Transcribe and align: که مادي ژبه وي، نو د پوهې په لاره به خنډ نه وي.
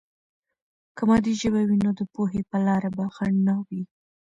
که 0.95 1.01
مادي 1.09 1.33
ژبه 1.41 1.61
وي، 1.67 1.77
نو 1.85 1.91
د 1.99 2.01
پوهې 2.13 2.41
په 2.49 2.57
لاره 2.65 2.89
به 2.95 3.03
خنډ 3.15 3.37
نه 3.47 3.53
وي. 3.65 3.83